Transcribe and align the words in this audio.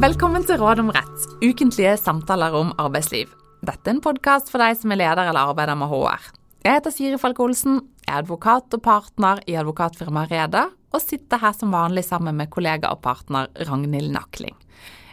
Velkommen 0.00 0.40
til 0.48 0.56
Råd 0.56 0.80
om 0.80 0.90
rett, 0.96 1.24
ukentlige 1.44 1.90
samtaler 2.00 2.54
om 2.56 2.70
arbeidsliv. 2.80 3.28
Dette 3.60 3.84
er 3.84 3.92
en 3.92 3.98
podkast 4.00 4.48
for 4.48 4.62
deg 4.62 4.78
som 4.80 4.94
er 4.94 4.96
leder 4.96 5.28
eller 5.28 5.50
arbeider 5.50 5.76
med 5.76 5.90
HR. 5.90 6.22
Jeg 6.64 6.78
heter 6.78 6.94
Siri 6.94 7.18
Falk 7.20 7.42
Olsen, 7.44 7.82
er 8.08 8.22
advokat 8.22 8.72
og 8.78 8.80
partner 8.80 9.42
i 9.44 9.58
advokatfirmaet 9.60 10.32
Reda, 10.32 10.62
og 10.96 11.04
sitter 11.04 11.42
her 11.42 11.52
som 11.52 11.76
vanlig 11.76 12.06
sammen 12.06 12.38
med 12.40 12.48
kollega 12.48 12.88
og 12.94 13.02
partner 13.04 13.50
Ragnhild 13.68 14.08
Nakling. 14.14 14.56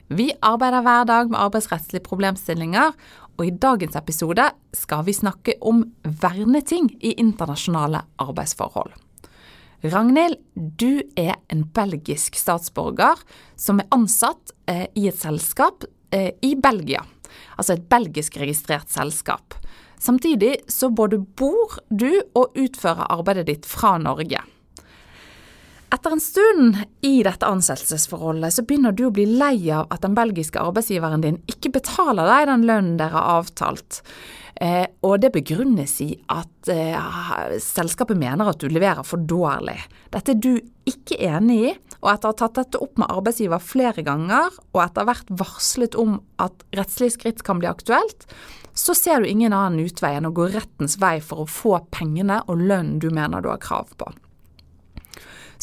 Vi 0.07 0.29
arbeider 0.39 0.85
hver 0.85 1.03
dag 1.09 1.33
med 1.33 1.41
arbeidsrettslige 1.41 2.05
problemstillinger, 2.07 2.95
og 3.35 3.43
i 3.43 3.51
dagens 3.51 3.99
episode 3.99 4.45
skal 4.71 5.03
vi 5.03 5.17
snakke 5.19 5.57
om 5.67 5.83
verneting 6.23 6.93
i 7.03 7.11
internasjonale 7.19 8.05
arbeidsforhold. 8.23 8.95
Ragnhild, 9.85 10.39
du 10.55 11.03
er 11.13 11.35
en 11.53 11.61
belgisk 11.69 12.37
statsborger 12.39 13.19
som 13.59 13.77
er 13.77 13.89
ansatt 13.93 14.55
eh, 14.65 14.87
i 14.97 15.05
et 15.11 15.19
selskap 15.19 15.85
eh, 16.09 16.33
i 16.41 16.55
Belgia. 16.57 17.03
Altså 17.61 17.75
et 17.75 17.85
belgisk 17.89 18.39
registrert 18.41 18.89
selskap. 18.89 19.53
Samtidig 20.01 20.63
så 20.71 20.89
både 20.89 21.19
bor 21.37 21.77
du 21.89 22.09
og 22.33 22.57
utfører 22.57 23.05
arbeidet 23.13 23.47
ditt 23.51 23.69
fra 23.69 23.97
Norge. 24.01 24.41
Etter 25.87 26.11
en 26.11 26.19
stund 26.19 26.77
i 27.01 27.21
dette 27.23 27.47
ansettelsesforholdet 27.47 28.51
så 28.53 28.63
begynner 28.67 28.91
du 28.91 29.05
å 29.07 29.13
bli 29.15 29.23
lei 29.39 29.69
av 29.71 29.87
at 29.93 30.03
den 30.03 30.17
belgiske 30.17 30.59
arbeidsgiveren 30.59 31.23
din 31.23 31.37
ikke 31.47 31.71
betaler 31.77 32.27
deg 32.27 32.49
den 32.49 32.65
lønnen 32.67 32.97
dere 32.99 33.15
har 33.15 33.37
avtalt. 33.39 34.01
Eh, 34.59 34.83
og 35.07 35.21
det 35.23 35.31
begrunnes 35.37 35.93
i 36.03 36.09
at 36.33 36.71
eh, 36.73 37.55
selskapet 37.63 38.19
mener 38.19 38.51
at 38.51 38.59
du 38.59 38.67
leverer 38.67 39.07
for 39.07 39.23
dårlig. 39.31 39.77
Dette 40.11 40.35
er 40.35 40.43
du 40.43 40.59
ikke 40.89 41.21
enig 41.23 41.57
i, 41.69 41.73
og 42.01 42.11
etter 42.11 42.27
å 42.27 42.33
ha 42.33 42.39
tatt 42.43 42.59
dette 42.59 42.83
opp 42.83 42.99
med 42.99 43.07
arbeidsgiver 43.07 43.63
flere 43.63 44.03
ganger, 44.03 44.51
og 44.75 44.83
etter 44.83 45.07
vært 45.07 45.31
varslet 45.39 45.95
om 45.95 46.19
at 46.43 46.67
rettslige 46.75 47.15
skritt 47.15 47.47
kan 47.47 47.63
bli 47.63 47.71
aktuelt, 47.71 48.27
så 48.77 48.91
ser 48.97 49.23
du 49.23 49.31
ingen 49.31 49.55
annen 49.55 49.87
utvei 49.87 50.17
enn 50.17 50.27
å 50.27 50.35
gå 50.35 50.51
rettens 50.51 50.99
vei 50.99 51.15
for 51.23 51.45
å 51.45 51.49
få 51.49 51.77
pengene 51.95 52.43
og 52.45 52.59
lønnen 52.59 52.99
du 52.99 53.07
mener 53.07 53.39
du 53.39 53.53
har 53.53 53.63
krav 53.63 53.95
på. 53.95 54.11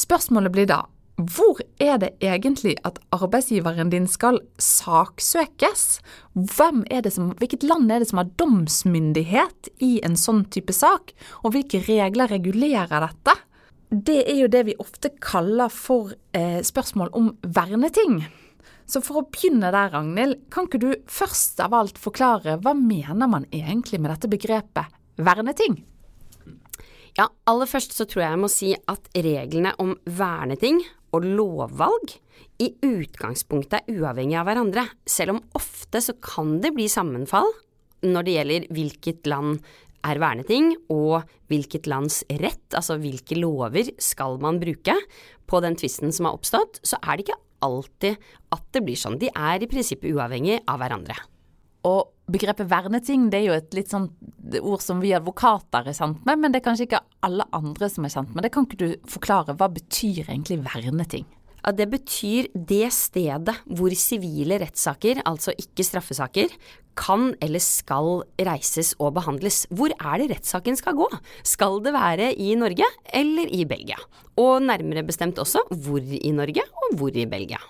Spørsmålet 0.01 0.55
blir 0.55 0.69
da 0.71 0.85
hvor 1.15 1.61
er 1.79 1.99
det 2.03 2.11
egentlig 2.25 2.75
at 2.83 2.99
arbeidsgiveren 3.15 3.93
din 3.93 4.07
skal 4.11 4.41
saksøkes? 4.59 5.85
Som, 6.51 6.83
hvilket 7.39 7.63
land 7.63 7.93
er 7.93 8.03
det 8.03 8.09
som 8.11 8.19
har 8.19 8.33
domsmyndighet 8.41 9.71
i 9.79 10.01
en 10.03 10.19
sånn 10.19 10.43
type 10.51 10.75
sak, 10.75 11.15
og 11.47 11.55
hvilke 11.55 11.85
regler 11.87 12.33
regulerer 12.35 13.07
dette? 13.07 13.37
Det 13.95 14.25
er 14.27 14.41
jo 14.41 14.51
det 14.51 14.65
vi 14.67 14.79
ofte 14.83 15.13
kaller 15.23 15.71
for 15.71 16.17
eh, 16.35 16.59
spørsmål 16.67 17.15
om 17.15 17.31
verneting. 17.47 18.25
Så 18.91 18.99
for 19.05 19.23
å 19.23 19.29
begynne 19.31 19.71
der, 19.71 19.95
Ragnhild, 19.95 20.41
kan 20.51 20.67
ikke 20.67 20.83
du 20.83 20.91
først 21.07 21.63
av 21.63 21.77
alt 21.79 22.01
forklare 22.01 22.59
hva 22.65 22.75
mener 22.75 23.31
man 23.31 23.47
egentlig 23.55 24.03
med 24.03 24.11
dette 24.11 24.33
begrepet 24.33 24.91
verneting? 25.15 25.85
Ja, 27.15 27.29
aller 27.47 27.69
først 27.71 27.95
så 27.95 28.09
tror 28.11 28.25
jeg 28.25 28.33
jeg 28.33 28.43
må 28.43 28.51
si 28.51 28.73
at 28.75 29.09
reglene 29.15 29.71
om 29.83 29.93
verneting 30.19 30.81
og 31.15 31.23
lovvalg 31.23 32.17
i 32.59 32.73
utgangspunktet 32.83 33.85
er 33.85 34.01
uavhengig 34.01 34.35
av 34.41 34.49
hverandre, 34.49 34.83
selv 35.07 35.37
om 35.37 35.45
ofte 35.55 36.03
så 36.03 36.17
kan 36.19 36.57
det 36.65 36.73
bli 36.75 36.89
sammenfall 36.91 37.47
når 38.05 38.27
det 38.27 38.35
gjelder 38.35 38.67
hvilket 38.75 39.31
land 39.31 39.61
er 40.05 40.21
verneting, 40.21 40.75
og 40.93 41.23
hvilket 41.49 41.87
lands 41.89 42.19
rett, 42.43 42.67
altså 42.77 42.99
hvilke 43.01 43.39
lover, 43.39 43.89
skal 44.03 44.37
man 44.43 44.59
bruke 44.61 44.99
på 45.49 45.61
den 45.65 45.79
tvisten 45.81 46.13
som 46.13 46.29
har 46.29 46.37
oppstått, 46.37 46.83
så 46.85 46.99
er 47.01 47.17
det 47.17 47.29
ikke 47.29 47.41
alltid 47.65 48.27
at 48.53 48.67
det 48.75 48.83
blir 48.85 49.01
sånn. 49.01 49.17
De 49.23 49.31
er 49.33 49.65
i 49.65 49.71
prinsippet 49.71 50.13
uavhengig 50.13 50.59
av 50.69 50.83
hverandre. 50.83 51.17
Og 51.85 52.11
begrepet 52.33 52.69
verneting 52.71 53.29
det 53.33 53.43
er 53.43 53.49
jo 53.51 53.57
et 53.59 53.77
litt 53.77 53.93
sånn 53.93 54.09
ord 54.63 54.83
som 54.85 55.01
vi 55.03 55.13
advokater 55.17 55.91
er 55.91 55.97
kjent 55.97 56.23
med, 56.25 56.41
men 56.41 56.53
det 56.53 56.63
er 56.63 56.67
kanskje 56.69 56.89
ikke 56.89 57.05
alle 57.27 57.47
andre 57.57 57.89
som 57.93 58.07
er 58.07 58.15
kjent 58.15 58.33
med 58.35 58.47
det. 58.47 58.53
Kan 58.55 58.69
ikke 58.69 58.81
du 58.81 59.11
forklare 59.11 59.57
hva 59.59 59.69
betyr 59.73 60.31
egentlig 60.31 60.63
verneting? 60.65 61.27
Ja, 61.65 61.73
det 61.73 61.87
betyr 61.95 62.51
det 62.53 62.91
stedet 62.93 63.55
hvor 63.65 63.93
sivile 63.97 64.59
rettssaker, 64.61 65.23
altså 65.25 65.55
ikke 65.57 65.87
straffesaker, 65.87 66.53
kan 66.95 67.33
eller 67.43 67.63
skal 67.65 68.21
reises 68.47 68.93
og 69.01 69.15
behandles. 69.17 69.65
Hvor 69.73 69.93
er 69.97 70.21
det 70.21 70.29
rettssaken 70.35 70.77
skal 70.79 70.99
gå? 70.99 71.09
Skal 71.45 71.81
det 71.85 71.95
være 71.97 72.31
i 72.37 72.53
Norge 72.61 72.89
eller 73.17 73.49
i 73.49 73.65
Belgia? 73.69 73.97
Og 74.41 74.61
nærmere 74.65 75.07
bestemt 75.09 75.41
også 75.41 75.65
hvor 75.73 76.05
i 76.05 76.35
Norge 76.37 76.65
og 76.69 76.99
hvor 77.01 77.17
i 77.17 77.25
Belgia. 77.29 77.61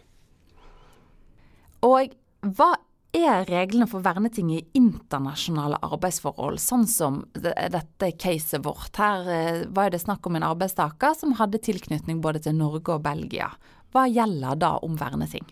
Og 1.87 2.11
hva 2.45 2.75
er 3.15 3.47
reglene 3.47 3.87
for 3.91 4.03
verneting 4.05 4.51
i 4.55 4.63
internasjonale 4.79 5.79
arbeidsforhold, 5.87 6.59
sånn 6.63 6.87
som 6.91 7.21
dette 7.35 8.11
caset 8.19 8.65
vårt. 8.65 8.95
Her 8.99 9.29
eh, 9.31 9.61
var 9.75 9.93
det 9.95 10.03
snakk 10.03 10.27
om 10.27 10.39
en 10.39 10.47
arbeidstaker 10.47 11.15
som 11.19 11.37
hadde 11.39 11.63
tilknytning 11.63 12.23
både 12.25 12.43
til 12.47 12.59
Norge 12.59 12.97
og 12.97 13.05
Belgia. 13.07 13.53
Hva 13.95 14.09
gjelder 14.11 14.59
da 14.59 14.73
om 14.83 14.99
verneting? 14.99 15.47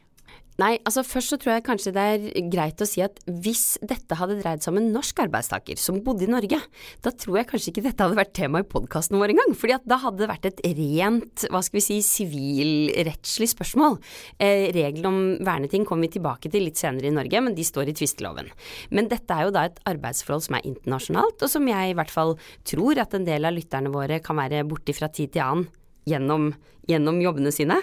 Nei, 0.60 0.74
altså 0.84 1.00
først 1.06 1.32
så 1.32 1.38
tror 1.40 1.54
jeg 1.54 1.64
kanskje 1.64 1.92
det 1.96 2.02
er 2.02 2.48
greit 2.52 2.82
å 2.84 2.88
si 2.88 3.00
at 3.04 3.20
hvis 3.24 3.78
dette 3.88 4.18
hadde 4.18 4.36
dreid 4.42 4.60
seg 4.60 4.74
om 4.74 4.80
en 4.82 4.90
norsk 4.92 5.22
arbeidstaker 5.24 5.80
som 5.80 6.02
bodde 6.04 6.26
i 6.26 6.30
Norge, 6.30 6.58
da 7.04 7.12
tror 7.16 7.38
jeg 7.40 7.48
kanskje 7.48 7.72
ikke 7.72 7.84
dette 7.86 8.04
hadde 8.04 8.18
vært 8.18 8.34
tema 8.36 8.60
i 8.60 8.68
podkasten 8.68 9.16
vår 9.20 9.32
engang. 9.32 9.56
fordi 9.56 9.76
at 9.78 9.88
da 9.88 9.98
hadde 10.04 10.22
det 10.22 10.30
vært 10.30 10.50
et 10.50 10.62
rent, 10.76 11.46
hva 11.48 11.62
skal 11.64 11.80
vi 11.80 11.84
si, 11.86 11.98
sivilrettslig 12.04 13.48
spørsmål. 13.54 13.98
Eh, 14.38 14.68
Reglene 14.76 15.08
om 15.08 15.20
verneting 15.40 15.88
kommer 15.88 16.08
vi 16.08 16.18
tilbake 16.18 16.52
til 16.52 16.66
litt 16.68 16.80
senere 16.80 17.08
i 17.08 17.16
Norge, 17.16 17.40
men 17.40 17.56
de 17.56 17.64
står 17.64 17.88
i 17.88 17.96
tvisteloven. 17.96 18.52
Men 18.92 19.08
dette 19.08 19.32
er 19.32 19.48
jo 19.48 19.56
da 19.56 19.66
et 19.70 19.80
arbeidsforhold 19.88 20.48
som 20.48 20.58
er 20.58 20.68
internasjonalt, 20.68 21.40
og 21.40 21.52
som 21.52 21.68
jeg 21.68 21.92
i 21.92 21.96
hvert 21.96 22.12
fall 22.12 22.36
tror 22.68 23.00
at 23.00 23.16
en 23.16 23.28
del 23.28 23.48
av 23.48 23.56
lytterne 23.56 23.92
våre 23.92 24.20
kan 24.24 24.36
være 24.36 24.66
borti 24.68 24.96
fra 24.96 25.08
tid 25.08 25.32
til 25.32 25.46
annen 25.46 25.70
gjennom, 26.08 26.50
gjennom, 26.88 27.20
jobbene 27.22 27.52
sine. 27.54 27.78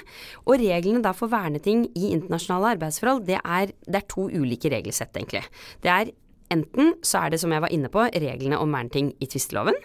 Og 0.46 0.59
reglene 0.62 1.03
da 1.06 1.13
for 1.16 1.31
verneting 1.31 1.85
i 1.96 2.12
internasjonale 2.13 2.75
arbeidsforhold, 2.75 3.25
det 3.30 3.40
er, 3.40 3.74
det 3.88 4.02
er 4.02 4.09
to 4.12 4.28
ulike 4.30 4.72
regelsett, 4.74 5.16
egentlig. 5.16 5.46
Det 5.84 5.94
er 5.94 6.12
enten 6.53 6.96
så 7.06 7.25
er 7.25 7.34
det, 7.34 7.41
som 7.44 7.53
jeg 7.53 7.63
var 7.63 7.74
inne 7.75 7.91
på, 7.94 8.07
reglene 8.09 8.59
om 8.59 8.74
verneting 8.75 9.13
i 9.22 9.30
tvisteloven. 9.30 9.78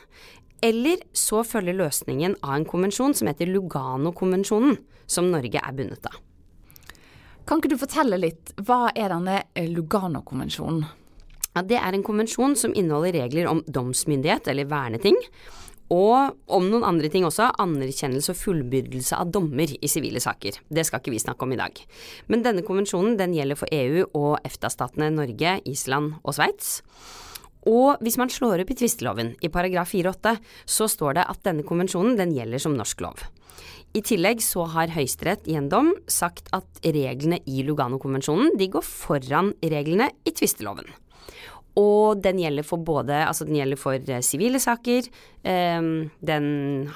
Eller 0.64 1.02
så 1.12 1.42
følger 1.44 1.76
løsningen 1.76 2.38
av 2.42 2.56
en 2.56 2.68
konvensjon 2.68 3.14
som 3.16 3.28
heter 3.28 3.50
Lugano-konvensjonen, 3.52 4.78
som 5.06 5.28
Norge 5.32 5.60
er 5.60 5.76
bundet 5.76 6.08
av. 6.08 6.20
Kan 7.44 7.60
ikke 7.60 7.74
du 7.74 7.80
fortelle 7.80 8.16
litt, 8.16 8.54
hva 8.64 8.88
er 8.96 9.12
denne 9.12 9.42
Lugano-konvensjonen? 9.68 10.86
Ja, 11.54 11.62
det 11.62 11.76
er 11.78 11.94
en 11.94 12.02
konvensjon 12.06 12.56
som 12.58 12.72
inneholder 12.74 13.14
regler 13.14 13.46
om 13.50 13.60
domsmyndighet, 13.70 14.48
eller 14.50 14.66
verneting, 14.70 15.18
og 15.92 16.36
om 16.48 16.68
noen 16.70 16.86
andre 16.86 17.10
ting 17.12 17.26
også, 17.28 17.50
anerkjennelse 17.60 18.32
og 18.32 18.40
fullbyrdelse 18.40 19.18
av 19.18 19.32
dommer 19.34 19.68
i 19.74 19.90
sivile 19.90 20.22
saker. 20.22 20.56
Det 20.68 20.86
skal 20.86 21.02
ikke 21.02 21.12
vi 21.12 21.20
snakke 21.20 21.44
om 21.44 21.52
i 21.52 21.60
dag. 21.60 21.76
Men 22.32 22.44
denne 22.46 22.64
konvensjonen 22.64 23.18
den 23.20 23.36
gjelder 23.36 23.60
for 23.60 23.74
EU 23.74 24.06
og 24.16 24.38
EFTA-statene 24.46 25.12
Norge, 25.12 25.58
Island 25.68 26.16
og 26.22 26.38
Sveits. 26.38 26.78
Og 27.68 28.00
hvis 28.04 28.18
man 28.20 28.32
slår 28.32 28.64
opp 28.64 28.72
i 28.72 28.76
tvisteloven, 28.76 29.34
i 29.40 29.52
paragraf 29.52 29.92
4-8, 29.92 30.36
så 30.68 30.88
står 30.90 31.18
det 31.18 31.28
at 31.32 31.44
denne 31.46 31.64
konvensjonen 31.64 32.18
den 32.20 32.34
gjelder 32.36 32.60
som 32.60 32.76
norsk 32.76 33.04
lov. 33.04 33.24
I 33.94 34.02
tillegg 34.02 34.40
så 34.42 34.64
har 34.72 34.90
Høyesterett 34.90 35.46
i 35.46 35.54
en 35.54 35.68
dom 35.70 35.92
sagt 36.10 36.50
at 36.56 36.80
reglene 36.82 37.38
i 37.46 37.62
Lugano-konvensjonen 37.62 38.56
de 38.58 38.66
går 38.72 38.84
foran 38.84 39.52
reglene 39.62 40.10
i 40.26 40.32
tvisteloven. 40.34 40.88
Og 41.80 42.20
den 42.22 42.38
gjelder 42.38 42.66
for 42.66 42.82
både 42.86 43.16
Altså 43.26 43.46
den 43.48 43.56
gjelder 43.58 43.80
for 43.80 43.98
eh, 43.98 44.22
sivile 44.22 44.60
saker. 44.62 45.08
Um, 45.42 46.10
den 46.22 46.46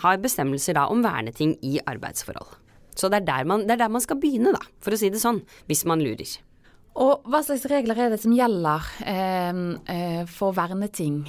har 0.03 0.21
bestemmelser 0.23 0.79
da 0.79 0.87
om 0.93 1.03
verneting 1.05 1.57
i 1.67 1.81
arbeidsforhold. 1.83 2.55
Så 2.99 3.11
det 3.11 3.23
er, 3.27 3.47
man, 3.47 3.67
det 3.67 3.77
er, 3.77 3.85
der 3.85 3.95
man, 3.95 4.03
skal 4.03 4.19
begynne, 4.19 4.53
da, 4.55 4.63
for 4.83 4.95
å 4.95 4.99
si 4.99 5.11
det 5.11 5.21
sånn, 5.23 5.43
hvis 5.71 5.85
man 5.87 6.03
lurer. 6.03 6.31
Og 6.99 7.27
hva 7.31 7.45
slags 7.47 7.67
regler 7.71 7.99
er 8.03 8.11
det 8.11 8.19
som 8.23 8.35
gjelder 8.35 8.89
eh, 9.07 9.61
eh, 9.95 10.23
for 10.31 10.57
verneting 10.57 11.23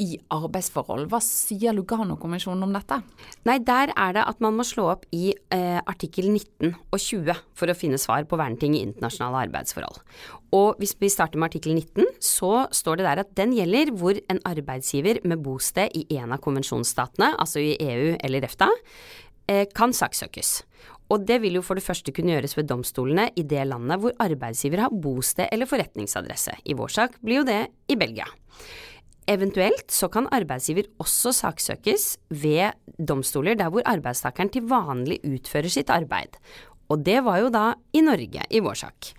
i 0.00 0.18
arbeidsforhold. 0.34 1.06
Hva 1.12 1.20
sier 1.22 1.74
Lugano-konvensjonen 1.76 2.66
om 2.66 2.74
dette? 2.74 3.00
Nei, 3.48 3.58
Der 3.64 3.92
er 3.96 4.16
det 4.16 4.24
at 4.26 4.40
man 4.44 4.56
må 4.58 4.66
slå 4.66 4.88
opp 4.92 5.06
i 5.14 5.32
eh, 5.54 5.80
artikkel 5.86 6.30
19 6.30 6.74
og 6.74 6.98
20 6.98 7.34
for 7.54 7.70
å 7.70 7.76
finne 7.78 8.00
svar 8.00 8.26
på 8.28 8.38
verneting 8.40 8.76
i 8.76 8.82
internasjonale 8.84 9.46
arbeidsforhold. 9.48 10.02
Og 10.54 10.80
hvis 10.82 10.94
vi 11.00 11.10
starter 11.12 11.38
med 11.38 11.50
artikkel 11.50 11.74
19, 11.74 12.18
så 12.22 12.66
står 12.74 13.00
det 13.00 13.08
der 13.08 13.22
at 13.24 13.32
den 13.38 13.54
gjelder 13.56 13.94
hvor 13.98 14.18
en 14.30 14.42
arbeidsgiver 14.46 15.22
med 15.24 15.42
bosted 15.44 15.94
i 15.94 16.06
en 16.18 16.34
av 16.34 16.42
konvensjonsstatene, 16.44 17.34
altså 17.38 17.62
i 17.62 17.74
EU 17.78 18.14
eller 18.18 18.46
EFTA, 18.46 18.70
eh, 19.48 19.66
kan 19.74 19.94
saksøkes. 19.94 20.62
Og 21.12 21.26
det 21.28 21.40
vil 21.42 21.58
jo 21.58 21.64
for 21.64 21.76
det 21.76 21.84
første 21.84 22.12
kunne 22.16 22.32
gjøres 22.32 22.56
ved 22.56 22.68
domstolene 22.70 23.28
i 23.36 23.44
det 23.46 23.66
landet 23.68 24.00
hvor 24.00 24.14
arbeidsgiver 24.22 24.86
har 24.86 24.94
bosted 24.94 25.50
eller 25.52 25.68
forretningsadresse. 25.68 26.56
I 26.64 26.76
vår 26.78 26.94
sak 26.96 27.18
blir 27.20 27.42
jo 27.42 27.48
det 27.48 27.60
i 27.92 27.98
Belgia. 28.00 28.26
Eventuelt 29.30 29.88
så 29.88 30.10
kan 30.12 30.28
arbeidsgiver 30.36 30.90
også 31.00 31.32
saksøkes 31.32 32.18
ved 32.28 32.76
domstoler 32.98 33.56
der 33.56 33.70
hvor 33.72 33.84
arbeidstakeren 33.88 34.52
til 34.52 34.66
vanlig 34.68 35.20
utfører 35.24 35.72
sitt 35.72 35.92
arbeid. 35.92 36.36
Og 36.92 37.00
det 37.06 37.22
var 37.24 37.40
jo 37.40 37.52
da 37.52 37.66
i 37.96 38.02
Norge, 38.04 38.44
i 38.50 38.60
vår 38.60 38.76
sak. 38.84 39.14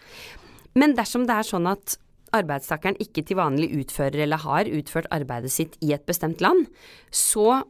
Men 0.78 0.94
dersom 0.98 1.25
det 1.25 1.40
er 1.40 1.48
sånn 1.48 1.66
at 1.72 1.98
arbeidstakeren 2.36 3.00
ikke 3.02 3.24
til 3.25 3.40
vanlig 3.40 3.72
utfører 3.80 4.25
eller 4.28 4.44
har 4.44 4.69
utført 4.69 5.10
arbeidet 5.16 5.54
sitt 5.54 5.78
i 5.81 5.94
et 5.96 6.06
bestemt 6.06 6.44
land, 6.44 6.68
så 7.10 7.63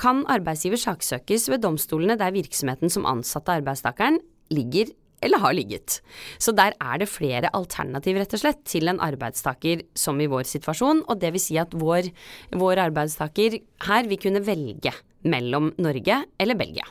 kan 0.00 0.22
arbeidsgiver 0.30 0.80
saksøkes 0.80 1.48
ved 1.50 1.64
domstolene 1.64 2.16
der 2.20 2.32
virksomheten 2.36 2.92
som 2.92 3.08
ansatte 3.08 3.58
arbeidstakeren 3.58 4.20
ligger 4.54 4.92
eller 5.24 5.42
har 5.42 5.56
ligget. 5.56 5.98
Så 6.38 6.54
der 6.56 6.76
er 6.80 7.00
det 7.00 7.10
flere 7.10 7.52
alternativ, 7.56 8.20
rett 8.20 8.36
og 8.36 8.42
slett, 8.42 8.62
til 8.68 8.90
en 8.90 9.02
arbeidstaker 9.04 9.84
som 9.98 10.20
i 10.20 10.28
vår 10.30 10.48
situasjon, 10.48 11.04
og 11.06 11.20
det 11.20 11.34
vil 11.36 11.44
si 11.44 11.58
at 11.60 11.76
vår, 11.76 12.10
vår 12.56 12.84
arbeidstaker 12.88 13.60
her 13.86 14.08
vil 14.10 14.22
kunne 14.22 14.44
velge 14.46 14.94
mellom 15.28 15.74
Norge 15.80 16.22
eller 16.40 16.58
Belgia. 16.58 16.88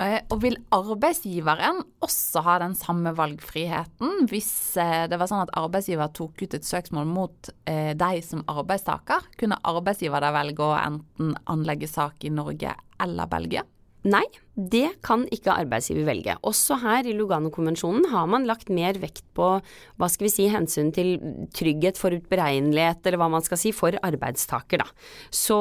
Eh, 0.00 0.22
og 0.32 0.38
vil 0.40 0.54
arbeidsgiveren 0.72 1.82
også 2.00 2.40
ha 2.46 2.54
den 2.62 2.72
samme 2.78 3.10
valgfriheten 3.12 4.24
hvis 4.30 4.78
eh, 4.80 5.04
det 5.10 5.18
var 5.20 5.28
sånn 5.28 5.42
at 5.44 5.52
arbeidsgiver 5.60 6.08
tok 6.16 6.40
ut 6.40 6.56
et 6.56 6.64
søksmål 6.64 7.10
mot 7.10 7.50
eh, 7.68 7.92
deg 7.98 8.22
som 8.24 8.40
arbeidstaker? 8.48 9.28
Kunne 9.36 9.60
arbeidsgiver 9.68 10.24
da 10.24 10.32
velge 10.32 10.64
å 10.64 10.78
enten 10.78 11.34
anlegge 11.52 11.90
sak 11.92 12.24
i 12.24 12.32
Norge 12.32 12.72
eller 13.04 13.28
Belgia? 13.28 13.66
Nei, 14.08 14.24
det 14.52 14.98
kan 15.04 15.24
ikke 15.32 15.54
arbeidsgiver 15.54 16.04
velge. 16.04 16.34
Også 16.44 16.76
her 16.82 17.06
i 17.08 17.14
Lugano-konvensjonen 17.16 18.08
har 18.12 18.26
man 18.28 18.44
lagt 18.48 18.68
mer 18.72 18.98
vekt 19.00 19.24
på 19.36 19.48
hva 19.62 20.08
skal 20.12 20.26
vi 20.26 20.32
si, 20.32 20.48
hensyn 20.52 20.90
til 20.92 21.14
trygghet, 21.56 22.00
forutberegnelighet, 22.00 23.00
eller 23.06 23.20
hva 23.22 23.30
man 23.32 23.44
skal 23.44 23.60
si, 23.60 23.72
for 23.72 23.96
arbeidstaker, 24.04 24.82
da. 24.82 24.88
Så 25.32 25.58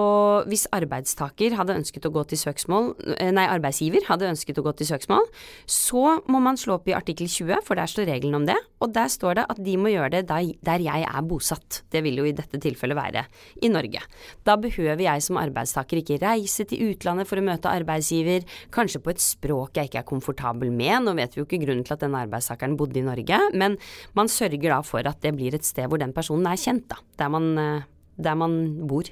hvis 0.52 0.68
arbeidstaker 0.76 1.56
hadde 1.60 1.78
ønsket 1.80 2.08
å 2.08 2.14
gå 2.14 2.26
til 2.32 2.42
søksmål, 2.42 2.92
eh, 3.16 3.32
nei, 3.32 3.48
arbeidsgiver 3.48 4.08
hadde 4.10 4.28
ønsket 4.32 4.60
å 4.60 4.66
gå 4.68 4.76
til 4.82 4.92
søksmål, 4.92 5.30
så 5.66 6.20
må 6.28 6.44
man 6.44 6.60
slå 6.60 6.80
opp 6.80 6.92
i 6.92 6.98
artikkel 6.98 7.32
20, 7.32 7.64
for 7.68 7.80
der 7.80 7.88
står 7.92 8.12
reglene 8.12 8.42
om 8.42 8.50
det, 8.50 8.60
og 8.84 8.92
der 8.92 9.08
står 9.12 9.40
det 9.40 9.48
at 9.56 9.64
de 9.64 9.78
må 9.80 9.94
gjøre 9.94 10.20
det 10.20 10.26
der 10.28 10.84
jeg 10.84 11.08
er 11.08 11.24
bosatt. 11.24 11.84
Det 11.92 12.04
vil 12.04 12.20
jo 12.20 12.28
i 12.28 12.36
dette 12.36 12.60
tilfellet 12.60 12.98
være 12.98 13.26
i 13.64 13.72
Norge. 13.72 14.04
Da 14.44 14.58
behøver 14.60 15.06
jeg 15.06 15.24
som 15.24 15.40
arbeidstaker 15.40 16.02
ikke 16.02 16.20
reise 16.20 16.68
til 16.68 16.92
utlandet 16.92 17.30
for 17.30 17.40
å 17.40 17.46
møte 17.46 17.72
arbeidsgiver 17.72 18.32
skriver 18.32 18.46
kanskje 18.82 19.04
på 19.04 19.14
et 19.14 19.24
språk 19.24 19.78
jeg 19.78 19.92
ikke 19.92 20.02
er 20.02 20.10
komfortabel 20.10 20.74
med. 20.74 21.06
Nå 21.06 21.16
vet 21.20 21.36
vi 21.36 21.42
jo 21.42 21.48
ikke 21.48 21.62
grunnen 21.64 21.86
til 21.88 21.96
at 21.96 22.04
denne 22.04 22.26
arbeidstakeren 22.26 22.78
bodde 22.80 23.02
i 23.02 23.06
Norge, 23.06 23.40
men 23.58 23.78
man 24.18 24.32
sørger 24.32 24.70
da 24.74 24.82
for 24.86 25.08
at 25.08 25.22
det 25.24 25.36
blir 25.38 25.56
et 25.58 25.68
sted 25.68 25.90
hvor 25.90 26.02
den 26.02 26.16
personen 26.16 26.50
er 26.50 26.60
kjent, 26.60 26.88
da. 26.92 27.02
Der 27.22 27.32
man, 27.34 27.52
eh, 27.58 27.90
der 28.18 28.38
man 28.38 28.62
bor. 28.90 29.10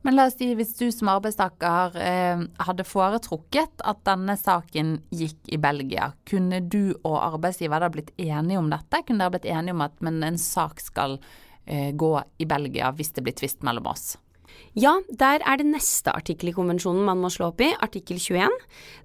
Men 0.00 0.16
la 0.16 0.24
oss 0.30 0.38
si 0.40 0.48
hvis 0.56 0.72
du 0.78 0.86
som 0.94 1.10
arbeidstaker 1.12 1.96
eh, 2.00 2.44
hadde 2.64 2.86
foretrukket 2.88 3.84
at 3.84 4.00
denne 4.08 4.36
saken 4.40 4.96
gikk 5.12 5.52
i 5.52 5.60
Belgia, 5.60 6.14
kunne 6.28 6.62
du 6.64 6.94
og 7.02 7.18
arbeidsgiver 7.18 7.84
da 7.84 7.90
blitt 7.92 8.14
enige 8.16 8.62
om 8.62 8.70
dette? 8.72 9.02
Kunne 9.04 9.26
dere 9.26 9.36
blitt 9.36 9.50
enige 9.52 9.76
om 9.76 9.84
at 9.84 10.00
en 10.00 10.40
sak 10.40 10.80
skal 10.80 11.18
eh, 11.66 11.92
gå 11.92 12.14
i 12.40 12.48
Belgia 12.48 12.94
hvis 12.96 13.12
det 13.16 13.26
blir 13.26 13.36
tvist 13.36 13.66
mellom 13.66 13.92
oss? 13.92 14.14
Ja, 14.78 14.92
der 15.08 15.42
er 15.42 15.58
det 15.58 15.66
neste 15.66 16.12
artikkel 16.14 16.52
i 16.52 16.54
konvensjonen 16.54 17.02
man 17.06 17.18
må 17.18 17.30
slå 17.32 17.48
opp 17.50 17.62
i, 17.64 17.72
artikkel 17.82 18.20
21. 18.22 18.52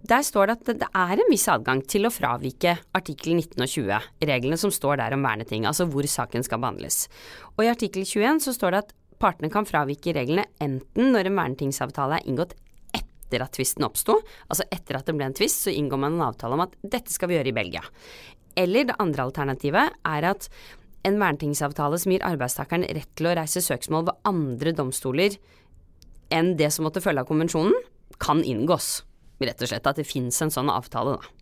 Der 0.05 0.25
står 0.25 0.51
det 0.51 0.57
at 0.59 0.81
det 0.83 0.89
er 0.91 1.15
en 1.17 1.31
viss 1.31 1.47
adgang 1.49 1.81
til 1.89 2.05
å 2.05 2.13
fravike 2.13 2.75
artikkel 2.97 3.33
19 3.33 3.63
og 3.65 3.71
20, 3.71 4.11
reglene 4.29 4.59
som 4.61 4.73
står 4.73 5.01
der 5.01 5.15
om 5.17 5.25
verneting, 5.25 5.65
altså 5.65 5.87
hvor 5.89 6.05
saken 6.05 6.45
skal 6.45 6.61
behandles. 6.61 7.07
Og 7.55 7.65
i 7.65 7.71
artikkel 7.71 8.05
21 8.05 8.43
så 8.45 8.53
står 8.53 8.75
det 8.75 8.83
at 8.85 8.93
partene 9.21 9.49
kan 9.49 9.65
fravike 9.65 10.13
reglene 10.13 10.45
enten 10.61 11.11
når 11.15 11.31
en 11.31 11.41
vernetingsavtale 11.41 12.19
er 12.19 12.29
inngått 12.29 12.53
etter 12.93 13.41
at 13.41 13.55
tvisten 13.57 13.87
oppsto, 13.87 14.19
altså 14.45 14.67
etter 14.69 14.99
at 14.99 15.09
det 15.09 15.17
ble 15.17 15.25
en 15.31 15.35
tvist, 15.35 15.65
så 15.65 15.73
inngår 15.73 16.01
man 16.05 16.19
en 16.19 16.27
avtale 16.27 16.57
om 16.57 16.65
at 16.67 16.77
dette 16.83 17.13
skal 17.13 17.31
vi 17.31 17.39
gjøre 17.39 17.49
i 17.49 17.57
Belgia. 17.57 17.81
Eller 18.55 18.85
det 18.87 19.01
andre 19.01 19.25
alternativet 19.25 19.97
er 20.07 20.29
at 20.29 20.49
en 21.05 21.19
vernetingsavtale 21.21 21.99
som 22.01 22.13
gir 22.13 22.25
arbeidstakeren 22.25 22.87
rett 22.97 23.11
til 23.17 23.29
å 23.29 23.35
reise 23.37 23.63
søksmål 23.63 24.09
ved 24.09 24.27
andre 24.31 24.73
domstoler 24.75 25.37
enn 26.33 26.55
det 26.59 26.71
som 26.73 26.87
måtte 26.87 27.03
følge 27.03 27.21
av 27.21 27.29
konvensjonen, 27.29 27.75
kan 28.21 28.41
inngås. 28.43 29.03
Rett 29.43 29.61
og 29.61 29.69
slett 29.69 29.87
at 29.89 29.99
det 29.99 30.07
fins 30.07 30.41
en 30.41 30.53
sånn 30.53 30.71
avtale, 30.73 31.17
da. 31.19 31.35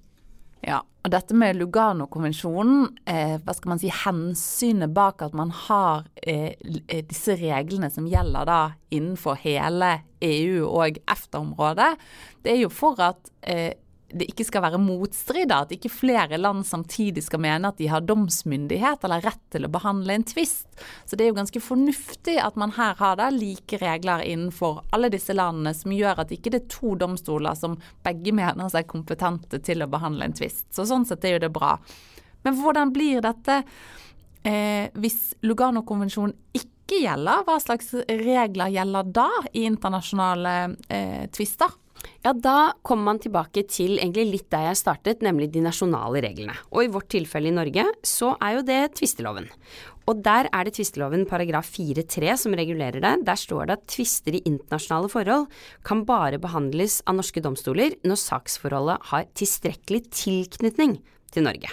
Ja, 0.63 0.80
og 1.04 1.12
dette 1.12 1.36
med 1.36 1.57
Lugano-konvensjonen, 1.60 2.86
eh, 3.06 3.36
hva 3.44 3.56
skal 3.56 3.74
man 3.74 3.81
si, 3.81 3.89
hensynet 3.92 4.94
bak 4.95 5.19
at 5.25 5.33
man 5.36 5.51
har 5.51 6.06
eh, 6.24 6.56
disse 7.04 7.36
reglene 7.36 7.89
som 7.92 8.07
gjelder 8.07 8.48
da 8.48 8.60
innenfor 8.95 9.36
hele 9.44 9.98
EU 10.24 10.63
og 10.69 11.01
EFTA-området, 11.04 11.89
det 12.45 12.56
er 12.56 12.62
jo 12.62 12.71
for 12.71 13.01
at 13.04 13.33
eh, 13.42 13.75
det 14.13 14.27
ikke 14.30 14.45
skal 14.48 14.63
være 14.65 14.80
motstrid, 14.81 15.51
at 15.54 15.71
ikke 15.74 15.92
flere 15.92 16.38
land 16.38 16.65
samtidig 16.68 17.24
skal 17.25 17.42
mene 17.44 17.69
at 17.71 17.80
de 17.81 17.89
har 17.89 18.06
domsmyndighet 18.06 19.04
eller 19.06 19.24
rett 19.25 19.42
til 19.54 19.65
å 19.65 19.71
behandle 19.74 20.18
en 20.18 20.25
tvist. 20.27 20.68
Så 21.06 21.18
det 21.18 21.25
er 21.25 21.31
jo 21.31 21.39
ganske 21.39 21.63
fornuftig 21.63 22.38
at 22.42 22.57
man 22.60 22.75
her 22.77 22.95
har 23.00 23.18
da 23.19 23.30
like 23.33 23.80
regler 23.81 24.25
innenfor 24.27 24.83
alle 24.95 25.10
disse 25.13 25.36
landene, 25.36 25.74
som 25.77 25.95
gjør 25.95 26.24
at 26.24 26.33
ikke 26.36 26.54
det 26.54 26.63
er 26.63 26.71
to 26.75 26.95
domstoler 27.00 27.57
som 27.57 27.80
begge 28.06 28.36
mener 28.36 28.69
seg 28.71 28.89
kompetente 28.92 29.62
til 29.65 29.83
å 29.83 29.89
behandle 29.92 30.30
en 30.30 30.38
tvist. 30.38 30.68
Så 30.74 30.88
sånn 30.89 31.07
sett 31.10 31.25
er 31.25 31.38
jo 31.38 31.44
det 31.48 31.54
bra. 31.54 31.75
Men 32.44 32.57
hvordan 32.60 32.94
blir 32.94 33.24
dette 33.24 33.62
eh, 34.44 34.89
hvis 35.00 35.33
Lugano-konvensjonen 35.48 36.36
ikke 36.57 37.04
gjelder? 37.06 37.45
Hva 37.48 37.60
slags 37.63 37.94
regler 38.10 38.74
gjelder 38.74 39.13
da 39.15 39.30
i 39.54 39.65
internasjonale 39.69 40.57
eh, 40.92 41.24
tvister? 41.33 41.80
Ja, 42.23 42.33
da 42.33 42.73
kommer 42.85 43.11
man 43.11 43.21
tilbake 43.23 43.65
til 43.67 43.97
egentlig 43.97 44.25
litt 44.29 44.50
der 44.53 44.69
jeg 44.69 44.79
startet, 44.79 45.23
nemlig 45.25 45.50
de 45.53 45.63
nasjonale 45.65 46.21
reglene. 46.23 46.55
Og 46.71 46.85
i 46.85 46.91
vårt 46.91 47.09
tilfelle 47.11 47.51
i 47.51 47.55
Norge 47.55 47.85
så 48.07 48.33
er 48.39 48.57
jo 48.57 48.67
det 48.67 48.81
tvisteloven. 49.00 49.50
Og 50.09 50.19
der 50.23 50.50
er 50.51 50.67
det 50.67 50.75
tvisteloven 50.75 51.23
paragraf 51.27 51.69
4-3 51.71 52.33
som 52.41 52.55
regulerer 52.59 53.00
det. 53.03 53.13
Der 53.27 53.39
står 53.39 53.69
det 53.69 53.77
at 53.77 53.85
tvister 53.91 54.35
i 54.35 54.44
internasjonale 54.50 55.11
forhold 55.11 55.47
kan 55.88 56.03
bare 56.07 56.41
behandles 56.44 57.00
av 57.07 57.19
norske 57.19 57.44
domstoler 57.44 57.95
når 58.03 58.19
saksforholdet 58.19 59.11
har 59.11 59.29
tilstrekkelig 59.39 60.03
tilknytning 60.11 60.97
til 61.31 61.47
Norge. 61.47 61.71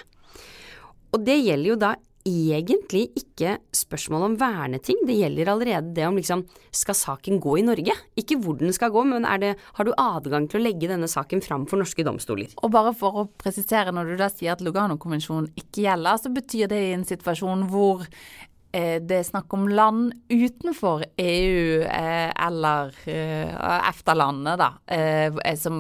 Og 1.11 1.27
det 1.27 1.41
gjelder 1.41 1.73
jo 1.73 1.81
da 1.81 1.97
egentlig 2.27 3.07
ikke 3.17 3.57
spørsmål 3.75 4.27
om 4.27 4.35
verneting, 4.41 4.99
det 5.09 5.17
gjelder 5.17 5.51
allerede 5.53 5.95
det 5.97 6.05
om 6.07 6.19
liksom 6.19 6.45
skal 6.75 6.97
saken 6.97 7.41
gå 7.41 7.57
i 7.61 7.65
Norge? 7.65 7.95
Ikke 8.21 8.39
hvor 8.41 8.59
den 8.61 8.75
skal 8.77 8.93
gå, 8.93 9.05
men 9.09 9.25
det, 9.41 9.55
har 9.79 9.89
du 9.89 9.95
adgang 9.97 10.49
til 10.51 10.61
å 10.61 10.65
legge 10.65 10.91
denne 10.91 11.09
saken 11.11 11.43
fram 11.45 11.67
for 11.71 11.81
norske 11.81 12.05
domstoler? 12.07 12.53
Og 12.61 12.75
bare 12.75 12.93
for 12.97 13.23
å 13.23 13.27
presisere, 13.41 13.95
når 13.95 14.13
du 14.13 14.21
da 14.21 14.29
sier 14.33 14.55
at 14.55 14.65
Lugano-konvensjonen 14.65 15.51
ikke 15.57 15.87
gjelder, 15.89 16.21
så 16.21 16.33
betyr 16.35 16.71
det 16.71 16.81
i 16.85 16.95
en 16.99 17.07
situasjon 17.09 17.65
hvor 17.73 18.05
eh, 18.05 18.99
det 19.01 19.21
er 19.23 19.29
snakk 19.31 19.57
om 19.57 19.65
land 19.73 20.13
utenfor 20.29 21.07
EU 21.17 21.87
eh, 21.87 22.29
eller 22.47 22.93
eh, 23.09 23.55
EFTA-landene, 23.81 24.59
da, 24.61 24.75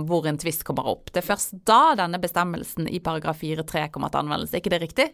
hvor 0.08 0.30
en 0.30 0.40
tvist 0.40 0.64
kommer 0.68 0.88
opp. 0.94 1.12
Det 1.12 1.20
er 1.20 1.28
først 1.28 1.60
da 1.68 1.92
denne 2.00 2.22
bestemmelsen 2.22 2.88
i 2.88 3.02
paragraf 3.04 3.44
4-3 3.44 3.90
kommer 3.92 4.08
til 4.08 4.24
anvendelse, 4.24 4.56
er 4.56 4.64
ikke 4.64 4.74
det 4.78 4.82
riktig? 4.88 5.10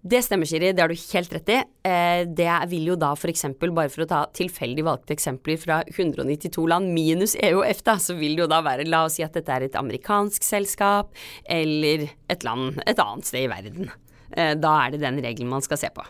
Det 0.00 0.22
stemmer, 0.24 0.48
Siri. 0.48 0.70
Det 0.72 0.80
har 0.80 0.88
du 0.88 0.96
helt 0.96 1.32
rett 1.34 1.50
i. 1.52 1.58
Eh, 1.84 2.22
det 2.24 2.52
vil 2.70 2.86
jo 2.88 2.96
da 2.96 3.10
f.eks., 3.12 3.44
bare 3.60 3.90
for 3.92 4.06
å 4.06 4.08
ta 4.08 4.20
tilfeldig 4.32 4.84
valgte 4.86 5.12
eksempler 5.12 5.60
fra 5.60 5.82
192 5.84 6.64
land 6.72 6.88
minus 6.96 7.36
EU 7.36 7.58
og 7.60 7.66
EFTA, 7.68 7.98
så 8.00 8.16
vil 8.16 8.38
det 8.38 8.46
jo 8.46 8.50
da 8.50 8.62
være 8.64 8.88
La 8.88 9.02
oss 9.04 9.18
si 9.18 9.26
at 9.26 9.36
dette 9.36 9.52
er 9.52 9.68
et 9.68 9.76
amerikansk 9.76 10.46
selskap 10.46 11.12
eller 11.44 12.08
et 12.32 12.48
land 12.48 12.80
et 12.88 13.02
annet 13.02 13.28
sted 13.28 13.44
i 13.44 13.52
verden. 13.52 13.92
Eh, 14.32 14.54
da 14.56 14.72
er 14.86 14.94
det 14.94 15.02
den 15.04 15.20
regelen 15.20 15.52
man 15.52 15.64
skal 15.66 15.82
se 15.82 15.92
på. 15.92 16.06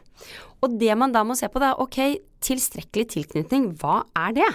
Og 0.63 0.79
det 0.79 0.95
man 1.01 1.11
da 1.11 1.25
må 1.27 1.35
se 1.35 1.51
på, 1.51 1.59
da, 1.59 1.75
ok, 1.83 2.21
tilstrekkelig 2.47 3.09
tilknytning, 3.17 3.73
hva 3.81 4.05
er 4.15 4.39
det? 4.39 4.51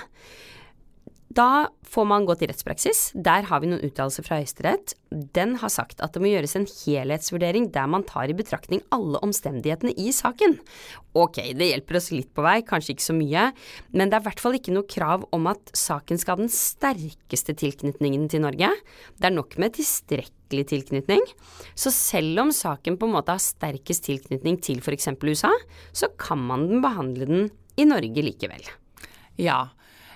Da 1.35 1.67
får 1.83 2.05
man 2.07 2.23
gå 2.27 2.31
til 2.39 2.47
rettspraksis. 2.47 3.09
Der 3.19 3.43
har 3.49 3.59
vi 3.59 3.67
noen 3.67 3.83
uttalelser 3.83 4.23
fra 4.23 4.37
Høyesterett. 4.39 4.93
Den 5.35 5.57
har 5.59 5.71
sagt 5.73 5.99
at 6.03 6.15
det 6.15 6.21
må 6.23 6.29
gjøres 6.31 6.53
en 6.55 6.67
helhetsvurdering 6.69 7.67
der 7.75 7.89
man 7.91 8.05
tar 8.07 8.31
i 8.31 8.35
betraktning 8.37 8.79
alle 8.95 9.19
omstendighetene 9.25 9.91
i 9.99 10.13
saken. 10.15 10.55
Ok, 11.15 11.41
det 11.59 11.67
hjelper 11.67 11.97
oss 11.99 12.07
litt 12.13 12.29
på 12.35 12.45
vei, 12.45 12.61
kanskje 12.67 12.95
ikke 12.95 13.07
så 13.07 13.15
mye, 13.17 13.49
men 13.91 14.11
det 14.11 14.17
er 14.17 14.23
i 14.23 14.27
hvert 14.29 14.43
fall 14.43 14.55
ikke 14.55 14.75
noe 14.75 14.87
krav 14.91 15.25
om 15.35 15.49
at 15.51 15.73
saken 15.75 16.21
skal 16.21 16.37
ha 16.37 16.43
den 16.45 16.53
sterkeste 16.55 17.55
tilknytningen 17.59 18.29
til 18.31 18.43
Norge. 18.45 18.69
Det 19.19 19.27
er 19.27 19.35
nok 19.35 19.57
med 19.59 19.75
tilstrekkelig 19.75 20.65
tilknytning. 20.71 21.25
Så 21.75 21.91
selv 21.95 22.45
om 22.45 22.53
saken 22.55 22.95
på 22.99 23.09
en 23.09 23.15
måte 23.17 23.35
har 23.35 23.43
sterkest 23.43 24.07
tilknytning 24.07 24.61
til 24.63 24.79
f.eks. 24.79 25.11
USA, 25.19 25.51
så 25.91 26.11
kan 26.15 26.39
man 26.47 26.69
behandle 26.85 27.27
den 27.27 27.51
i 27.75 27.87
Norge 27.87 28.23
likevel. 28.23 28.71
Ja, 29.35 29.65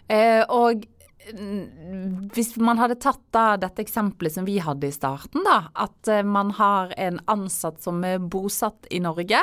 eh, 0.07 0.45
og 0.47 0.87
hvis 2.33 2.53
man 2.61 2.79
hadde 2.81 2.99
tatt 3.01 3.21
da 3.35 3.53
dette 3.59 3.83
eksempelet 3.83 4.35
som 4.35 4.47
vi 4.47 4.59
hadde 4.63 4.89
i 4.89 4.93
starten, 4.95 5.43
da, 5.45 5.69
at 5.77 6.11
eh, 6.11 6.25
man 6.25 6.53
har 6.57 6.93
en 6.97 7.19
ansatt 7.31 7.81
som 7.83 8.03
er 8.07 8.21
bosatt 8.21 8.89
i 8.93 9.01
Norge, 9.03 9.41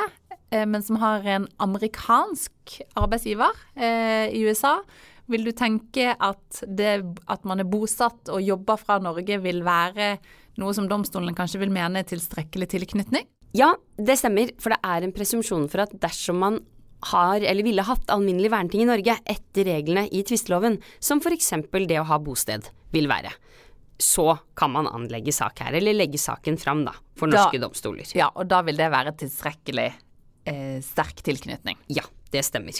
eh, 0.51 0.65
men 0.65 0.83
som 0.83 0.99
har 1.01 1.25
en 1.27 1.47
amerikansk 1.63 2.79
arbeidsgiver 2.99 3.55
eh, 3.75 4.33
i 4.33 4.43
USA, 4.47 4.79
vil 5.27 5.43
du 5.43 5.51
tenke 5.51 6.13
at 6.13 6.61
det 6.67 7.01
at 7.27 7.47
man 7.47 7.59
er 7.59 7.67
bosatt 7.67 8.31
og 8.31 8.43
jobber 8.43 8.79
fra 8.79 8.99
Norge 9.03 9.39
vil 9.43 9.59
være 9.65 10.15
noe 10.57 10.73
som 10.73 10.87
domstolen 10.89 11.35
kanskje 11.37 11.61
vil 11.61 11.73
mene 11.73 12.01
er 12.01 12.07
tilstrekkelig 12.07 12.69
tilknytning? 12.71 13.27
Ja, 13.55 13.73
det 13.99 14.17
stemmer, 14.19 14.51
for 14.61 14.73
det 14.73 14.79
er 14.85 15.03
en 15.03 15.13
presumpsjon 15.15 15.67
for 15.71 15.83
at 15.85 15.93
dersom 16.01 16.39
man 16.43 16.61
har 17.11 17.43
eller 17.43 17.65
ville 17.65 17.85
hatt 17.85 18.09
alminnelig 18.13 18.51
verneting 18.53 18.83
i 18.83 18.89
Norge 18.89 19.17
etter 19.25 19.67
reglene 19.67 20.05
i 20.11 20.23
tvisteloven, 20.27 20.79
som 20.99 21.21
f.eks. 21.23 21.53
det 21.87 21.99
å 22.01 22.07
ha 22.09 22.19
bosted 22.23 22.69
vil 22.93 23.09
være, 23.11 23.31
så 23.97 24.37
kan 24.57 24.71
man 24.75 24.89
anlegge 24.89 25.33
sak 25.33 25.63
her, 25.65 25.73
eller 25.79 25.95
legge 25.97 26.19
saken 26.21 26.57
fram 26.61 26.83
da, 26.85 26.93
for 27.17 27.27
norske 27.31 27.57
Da- 27.57 27.65
domstoler. 27.67 28.05
Ja, 28.15 28.29
og 28.35 28.47
da 28.47 28.61
vil 28.65 28.77
det 28.77 28.91
være 28.93 29.15
tilstrekkelig 29.17 29.89
eh, 30.45 30.77
sterk 30.85 31.23
tilknytning. 31.25 31.79
Ja, 31.89 32.05
det 32.31 32.45
stemmer. 32.45 32.77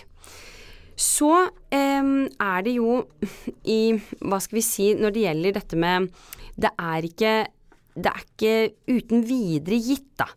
Så 0.98 1.32
eh, 1.74 2.14
er 2.42 2.64
det 2.66 2.74
jo 2.78 3.04
i 3.78 3.98
Hva 4.22 4.40
skal 4.42 4.58
vi 4.58 4.66
si 4.66 4.88
når 4.98 5.14
det 5.14 5.26
gjelder 5.28 5.58
dette 5.60 5.78
med 5.78 6.08
Det 6.58 6.72
er 6.74 7.06
ikke 7.06 7.36
det 7.98 8.12
er 8.12 8.22
ikke 8.22 8.52
uten 8.94 9.24
videre 9.26 9.78
gitt 9.82 10.12
da, 10.22 10.28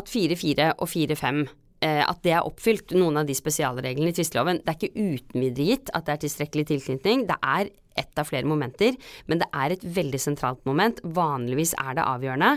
at 0.00 0.08
4-4 0.08 0.70
og 0.80 0.88
4-5 0.88 1.40
eh, 1.42 1.50
at 1.80 2.18
det 2.26 2.34
er 2.36 2.44
oppfylt, 2.44 2.92
noen 2.92 3.22
av 3.22 3.28
de 3.28 3.32
spesialreglene 3.32 4.12
i 4.12 4.16
tvisteloven. 4.16 4.58
Det 4.60 4.68
er 4.68 4.76
ikke 4.76 5.04
uten 5.14 5.40
videre 5.40 5.68
gitt 5.70 5.92
at 5.96 6.04
det 6.04 6.12
er 6.12 6.24
tilstrekkelig 6.26 6.66
tilknytning. 6.68 7.22
Det 7.30 7.38
er 7.40 7.70
ett 7.98 8.18
av 8.18 8.28
flere 8.28 8.48
momenter, 8.48 8.96
men 9.28 9.40
det 9.40 9.48
er 9.56 9.74
et 9.74 9.84
veldig 9.96 10.20
sentralt 10.22 10.62
moment. 10.68 11.00
Vanligvis 11.16 11.74
er 11.80 11.96
det 11.98 12.06
avgjørende. 12.06 12.52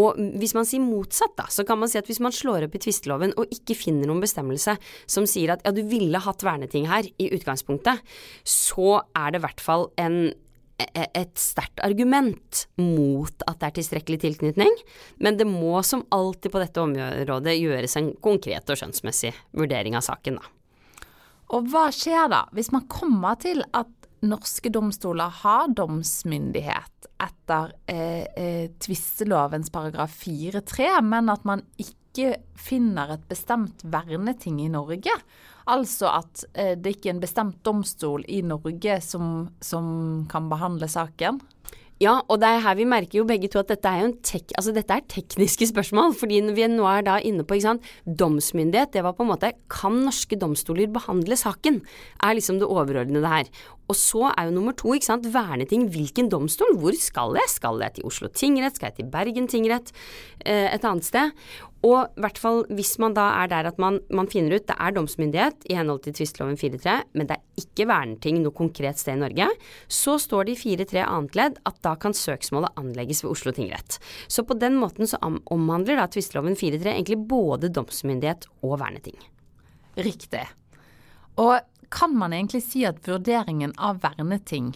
Og 0.00 0.18
hvis 0.40 0.54
man 0.56 0.68
sier 0.68 0.84
motsatt, 0.84 1.36
da, 1.38 1.48
så 1.52 1.64
kan 1.68 1.80
man 1.80 1.90
si 1.90 1.98
at 2.00 2.08
hvis 2.10 2.22
man 2.22 2.34
slår 2.34 2.66
opp 2.66 2.76
i 2.76 2.82
tvisteloven 2.82 3.34
og 3.38 3.50
ikke 3.54 3.78
finner 3.78 4.10
noen 4.10 4.22
bestemmelse 4.24 4.76
som 5.10 5.26
sier 5.30 5.54
at 5.54 5.64
ja, 5.66 5.74
du 5.74 5.82
ville 5.90 6.22
hatt 6.22 6.44
verneting 6.46 6.88
her 6.90 7.08
i 7.20 7.30
utgangspunktet, 7.36 8.02
så 8.46 9.00
er 9.18 9.34
det 9.34 9.42
i 9.42 9.46
hvert 9.46 9.64
fall 9.64 9.90
en 10.00 10.22
et 10.80 11.40
sterkt 11.40 11.82
argument 11.84 12.64
mot 12.80 13.44
at 13.46 13.60
det 13.60 13.68
er 13.68 13.76
tilstrekkelig 13.80 14.20
tilknytning, 14.24 14.72
men 15.22 15.38
det 15.38 15.46
må 15.48 15.80
som 15.86 16.06
alltid 16.14 16.54
på 16.54 16.62
dette 16.62 16.82
området 16.82 17.56
gjøres 17.58 17.96
en 18.00 18.12
konkret 18.22 18.70
og 18.70 18.80
skjønnsmessig 18.80 19.34
vurdering 19.56 19.98
av 19.98 20.06
saken, 20.06 20.40
da. 20.40 20.56
Og 21.50 21.66
hva 21.72 21.88
skjer 21.94 22.28
da 22.30 22.44
hvis 22.54 22.70
man 22.74 22.86
kommer 22.90 23.38
til 23.42 23.64
at 23.74 23.90
norske 24.22 24.70
domstoler 24.72 25.32
har 25.42 25.70
domsmyndighet 25.74 27.08
etter 27.20 27.72
eh, 27.90 28.26
eh, 28.36 28.66
tvistelovens 28.80 29.72
paragraf 29.72 30.12
4-3, 30.22 30.92
men 31.04 31.32
at 31.32 31.44
man 31.48 31.64
ikke 31.80 31.99
finner 32.58 33.14
et 33.14 33.28
bestemt 33.30 33.84
verneting 33.84 34.60
i 34.64 34.70
Norge? 34.72 35.14
Altså 35.70 36.10
at 36.10 36.44
eh, 36.54 36.74
det 36.74 36.96
ikke 36.96 37.10
er 37.10 37.16
en 37.16 37.22
bestemt 37.22 37.60
domstol 37.66 38.24
i 38.28 38.40
Norge 38.42 39.00
som, 39.04 39.50
som 39.62 40.26
kan 40.30 40.48
behandle 40.50 40.88
saken? 40.90 41.40
Ja, 42.00 42.14
og 42.32 42.38
det 42.40 42.48
er 42.48 42.62
her 42.64 42.76
vi 42.78 42.86
merker 42.88 43.18
jo 43.18 43.26
begge 43.28 43.50
to 43.52 43.60
at 43.60 43.68
dette 43.68 43.90
er 43.92 44.14
tek, 44.24 44.54
altså 44.56 44.72
dette 44.72 44.94
er 44.96 45.04
tekniske 45.04 45.66
spørsmål. 45.68 46.14
Fordi 46.16 46.38
vi 46.56 46.68
nå 46.72 46.86
er 46.88 47.04
da 47.04 47.18
inne 47.20 47.44
på 47.44 47.58
ikke 47.58 47.66
sant, 47.66 47.90
domsmyndighet, 48.06 48.94
det 48.94 49.02
var 49.04 49.12
på 49.18 49.26
en 49.26 49.32
måte 49.34 49.52
kan 49.68 49.98
norske 50.06 50.38
domstoler 50.40 50.88
behandle 50.88 51.36
saken? 51.36 51.82
Er 52.24 52.38
liksom 52.38 52.56
det 52.62 52.70
overordnede 52.72 53.28
her. 53.28 53.52
Og 53.92 53.98
så 54.00 54.30
er 54.30 54.48
jo 54.48 54.54
nummer 54.56 54.72
to, 54.72 54.94
ikke 54.96 55.10
sant, 55.10 55.28
verneting. 55.34 55.90
Hvilken 55.92 56.30
domstol? 56.32 56.72
Hvor 56.80 56.96
skal 56.96 57.36
jeg? 57.36 57.52
Skal 57.52 57.84
jeg 57.84 57.98
til 57.98 58.08
Oslo 58.08 58.32
tingrett? 58.32 58.80
Skal 58.80 58.94
jeg 58.94 59.02
til 59.02 59.12
Bergen 59.12 59.50
tingrett? 59.50 59.92
Eh, 60.40 60.70
et 60.72 60.86
annet 60.88 61.04
sted? 61.04 61.36
Og 61.86 62.12
i 62.12 62.20
hvert 62.20 62.38
fall 62.40 62.62
hvis 62.76 62.92
man 63.00 63.14
da 63.16 63.26
er 63.40 63.48
der 63.48 63.68
at 63.70 63.78
man, 63.80 63.98
man 64.12 64.28
finner 64.28 64.58
ut 64.58 64.66
det 64.68 64.76
er 64.76 64.92
domsmyndighet 64.96 65.64
i 65.72 65.78
henhold 65.78 66.02
til 66.04 66.14
tvisteloven 66.18 66.58
4-3, 66.60 66.96
men 67.16 67.30
det 67.30 67.38
er 67.38 67.62
ikke 67.62 67.86
verneting 67.88 68.42
noe 68.42 68.56
konkret 68.56 69.00
sted 69.00 69.16
i 69.16 69.22
Norge, 69.22 69.48
så 69.88 70.18
står 70.20 70.48
det 70.48 70.58
i 70.58 70.76
4-3 70.76 71.06
annet 71.06 71.38
ledd 71.38 71.58
at 71.68 71.80
da 71.86 71.94
kan 72.00 72.16
søksmålet 72.16 72.76
anlegges 72.80 73.24
ved 73.24 73.32
Oslo 73.32 73.54
tingrett. 73.56 73.96
Så 74.28 74.44
på 74.44 74.58
den 74.60 74.76
måten 74.80 75.08
så 75.08 75.20
omhandler 75.24 76.02
da 76.02 76.08
tvisteloven 76.12 76.58
4-3 76.58 76.92
egentlig 76.92 77.20
både 77.30 77.72
domsmyndighet 77.72 78.44
og 78.60 78.76
verneting. 78.82 79.16
Riktig. 80.00 80.44
Og 81.40 81.56
kan 81.90 82.12
man 82.14 82.34
egentlig 82.36 82.62
si 82.66 82.84
at 82.86 83.00
vurderingen 83.08 83.72
av 83.80 84.02
verneting 84.04 84.74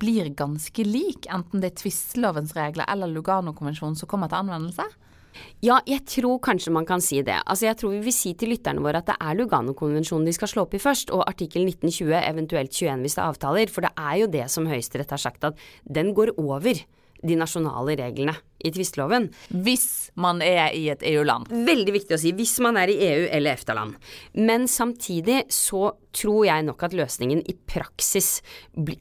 blir 0.00 0.28
ganske 0.38 0.84
lik, 0.86 1.26
enten 1.30 1.62
det 1.62 1.72
er 1.72 1.78
tvistelovens 1.80 2.52
regler 2.58 2.86
eller 2.90 3.10
Lugano-konvensjonen 3.10 3.96
som 3.98 4.10
kommer 4.10 4.30
til 4.30 4.42
anvendelse? 4.42 4.86
Ja, 5.64 5.80
jeg 5.88 6.04
tror 6.08 6.38
kanskje 6.42 6.72
man 6.74 6.86
kan 6.88 7.02
si 7.04 7.20
det. 7.26 7.38
Altså 7.44 7.68
jeg 7.68 7.78
tror 7.80 7.94
vi 7.94 8.04
vil 8.06 8.16
si 8.16 8.34
til 8.38 8.52
lytterne 8.54 8.82
våre 8.84 9.02
at 9.02 9.10
det 9.10 9.18
er 9.20 9.36
Lugano-konvensjonen 9.38 10.28
de 10.28 10.36
skal 10.36 10.50
slå 10.52 10.66
opp 10.66 10.76
i 10.76 10.82
først, 10.82 11.12
og 11.14 11.26
artikkel 11.28 11.66
1920, 11.68 12.14
eventuelt 12.20 12.72
21 12.74 13.04
hvis 13.04 13.18
det 13.18 13.22
er 13.22 13.34
avtaler, 13.34 13.72
for 13.72 13.86
det 13.86 13.92
er 13.96 14.16
jo 14.22 14.30
det 14.32 14.46
som 14.52 14.68
Høyesterett 14.70 15.12
har 15.14 15.22
sagt 15.22 15.46
at 15.46 15.68
den 15.84 16.14
går 16.16 16.34
over 16.40 16.82
de 17.20 17.36
nasjonale 17.36 17.96
reglene 18.00 18.34
i 18.64 18.70
tvisteloven. 18.72 19.28
Hvis 19.64 20.10
man 20.20 20.42
er 20.44 20.74
i 20.76 20.86
et 20.92 21.02
EU-land. 21.12 21.50
Veldig 21.66 21.94
viktig 21.96 22.16
å 22.16 22.20
si 22.20 22.32
hvis 22.36 22.56
man 22.64 22.78
er 22.80 22.92
i 22.92 22.98
EU 23.06 23.26
eller 23.28 23.54
EFTA-land. 23.54 23.96
Men 24.40 24.66
samtidig 24.70 25.42
så 25.52 25.90
tror 26.16 26.46
jeg 26.48 26.66
nok 26.68 26.86
at 26.86 26.96
løsningen 26.96 27.44
i 27.48 27.56
praksis 27.56 28.40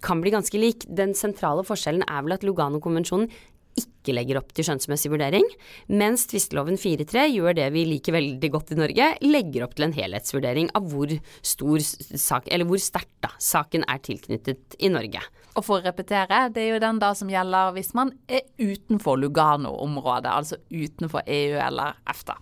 kan 0.04 0.24
bli 0.24 0.34
ganske 0.36 0.60
lik. 0.62 0.88
Den 0.88 1.16
sentrale 1.18 1.66
forskjellen 1.68 2.06
er 2.08 2.26
vel 2.26 2.38
at 2.38 2.46
Lugano-konvensjonen 2.48 3.32
ikke 3.78 4.16
legger 4.16 4.40
opp 4.40 4.54
til 4.56 4.66
skjønnsmessig 4.66 5.12
vurdering, 5.12 5.46
mens 5.92 6.26
tvisteloven 6.30 6.80
4-3 6.80 7.28
gjør 7.34 7.58
det 7.60 7.68
vi 7.76 7.86
liker 7.90 8.16
veldig 8.16 8.52
godt 8.54 8.74
i 8.74 8.80
Norge, 8.80 9.10
legger 9.26 9.66
opp 9.66 9.76
til 9.78 9.88
en 9.90 9.96
helhetsvurdering 9.96 10.72
av 10.78 10.88
hvor 10.92 11.14
stor 11.46 11.84
sak, 11.84 12.50
eller 12.50 12.70
hvor 12.70 12.82
sterkt 12.82 13.30
saken 13.44 13.86
er 13.92 14.02
tilknyttet 14.06 14.80
i 14.80 14.92
Norge. 14.92 15.22
Og 15.58 15.66
for 15.66 15.80
å 15.80 15.86
repetere, 15.86 16.46
det 16.56 16.64
er 16.64 16.74
jo 16.76 16.84
den 16.84 17.02
da 17.02 17.12
som 17.18 17.32
gjelder 17.32 17.74
hvis 17.76 17.92
man 17.98 18.14
er 18.32 18.46
utenfor 18.62 19.20
Lugano-området, 19.20 20.32
altså 20.32 20.60
utenfor 20.72 21.26
EU 21.28 21.60
eller 21.60 22.00
EFTA. 22.08 22.38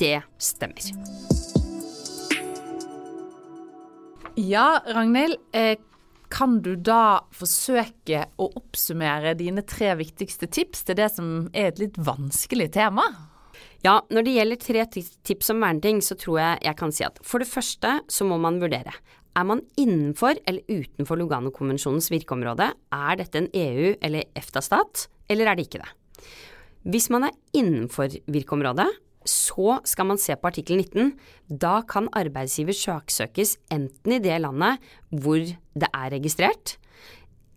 Det 0.00 0.16
stemmer. 0.40 0.86
Ja, 4.40 4.80
Ragnhild. 4.86 5.36
Eh, 5.52 5.76
kan 6.30 6.60
du 6.62 6.76
da 6.78 7.26
forsøke 7.34 8.24
å 8.40 8.46
oppsummere 8.58 9.34
dine 9.38 9.64
tre 9.66 9.92
viktigste 9.98 10.48
tips 10.50 10.86
til 10.86 10.98
det 11.00 11.10
som 11.16 11.50
er 11.52 11.72
et 11.72 11.82
litt 11.82 11.98
vanskelig 11.98 12.70
tema? 12.76 13.04
Ja, 13.84 13.98
når 14.12 14.26
det 14.26 14.34
gjelder 14.36 14.60
tre 14.60 14.84
tips 15.26 15.50
om 15.54 15.64
verneting, 15.64 16.02
så 16.04 16.16
tror 16.20 16.38
jeg 16.40 16.62
jeg 16.68 16.78
kan 16.78 16.92
si 16.94 17.06
at 17.06 17.18
for 17.26 17.42
det 17.42 17.48
første 17.50 17.96
så 18.12 18.26
må 18.28 18.38
man 18.40 18.60
vurdere. 18.62 18.92
Er 19.38 19.46
man 19.46 19.62
innenfor 19.78 20.38
eller 20.48 20.66
utenfor 20.68 21.18
Lugano-konvensjonens 21.20 22.10
virkeområde? 22.12 22.72
Er 22.92 23.20
dette 23.20 23.40
en 23.40 23.50
EU- 23.54 23.96
eller 24.02 24.26
EFTA-stat, 24.36 25.06
eller 25.30 25.48
er 25.48 25.56
det 25.56 25.68
ikke 25.68 25.82
det? 25.82 25.92
Hvis 26.90 27.08
man 27.12 27.28
er 27.28 27.36
innenfor 27.56 28.12
virkeområdet, 28.32 28.88
så 29.28 29.78
skal 29.84 30.08
man 30.08 30.20
se 30.20 30.36
på 30.36 30.48
artikkel 30.48 30.80
19. 30.80 31.12
Da 31.48 31.80
kan 31.88 32.08
arbeidsgiver 32.16 32.76
saksøkes 32.76 33.56
enten 33.72 34.16
i 34.16 34.20
det 34.22 34.38
landet 34.40 34.80
hvor 35.10 35.40
det 35.40 35.90
er 35.90 36.14
registrert, 36.14 36.76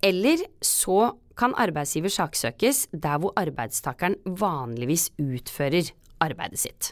eller 0.03 0.43
så 0.61 1.13
kan 1.39 1.55
arbeidsgiver 1.57 2.11
saksøkes 2.13 2.87
der 2.91 3.21
hvor 3.21 3.33
arbeidstakeren 3.39 4.19
vanligvis 4.25 5.09
utfører 5.21 5.93
arbeidet 6.21 6.59
sitt. 6.59 6.91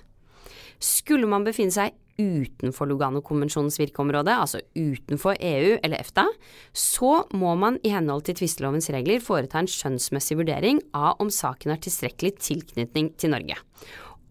Skulle 0.81 1.27
man 1.29 1.45
befinne 1.45 1.73
seg 1.75 1.97
utenfor 2.21 2.89
Lugano-konvensjonens 2.89 3.79
virkeområde, 3.79 4.33
altså 4.33 4.61
utenfor 4.75 5.37
EU 5.39 5.77
eller 5.81 6.01
EFTA, 6.01 6.27
så 6.73 7.23
må 7.33 7.55
man 7.57 7.79
i 7.85 7.93
henhold 7.93 8.25
til 8.27 8.37
tvistelovens 8.41 8.91
regler 8.93 9.23
foreta 9.23 9.61
en 9.61 9.69
skjønnsmessig 9.69 10.37
vurdering 10.41 10.81
av 10.97 11.21
om 11.23 11.31
saken 11.33 11.73
har 11.73 11.81
tilstrekkelig 11.81 12.35
tilknytning 12.41 13.13
til 13.17 13.33
Norge. 13.33 13.57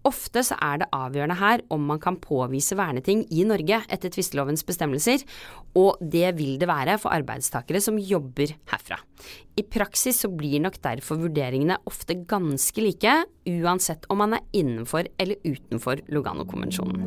Ofte 0.09 0.43
så 0.47 0.57
er 0.65 0.81
det 0.81 0.89
avgjørende 0.97 1.37
her 1.37 1.63
om 1.75 1.83
man 1.91 2.01
kan 2.01 2.17
påvise 2.23 2.77
verneting 2.79 3.27
i 3.37 3.45
Norge 3.49 3.83
etter 3.93 4.13
tvistelovens 4.13 4.65
bestemmelser, 4.67 5.25
og 5.77 6.01
det 6.01 6.33
vil 6.39 6.57
det 6.61 6.69
være 6.71 6.97
for 7.03 7.13
arbeidstakere 7.13 7.83
som 7.85 8.01
jobber 8.01 8.55
herfra. 8.73 9.01
I 9.61 9.67
praksis 9.69 10.23
så 10.25 10.31
blir 10.33 10.63
nok 10.65 10.81
derfor 10.85 11.21
vurderingene 11.21 11.77
ofte 11.91 12.17
ganske 12.29 12.81
like, 12.85 13.17
uansett 13.51 14.09
om 14.09 14.23
man 14.25 14.39
er 14.39 14.47
innenfor 14.57 15.11
eller 15.21 15.37
utenfor 15.45 16.01
Lugano-konvensjonen. 16.09 17.05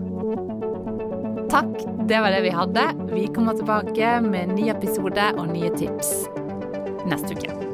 Takk, 1.54 1.76
det 2.10 2.22
var 2.22 2.34
det 2.34 2.46
vi 2.46 2.54
hadde. 2.54 2.88
Vi 3.14 3.28
kommer 3.34 3.58
tilbake 3.58 4.16
med 4.26 4.42
en 4.48 4.56
ny 4.58 4.70
episode 4.74 5.30
og 5.38 5.54
nye 5.54 5.70
tips 5.78 6.16
neste 7.10 7.38
uke. 7.38 7.73